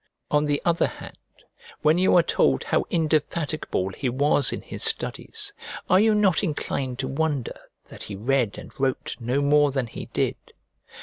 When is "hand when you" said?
0.87-2.17